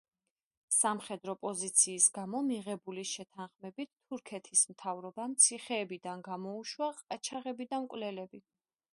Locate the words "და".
7.75-7.81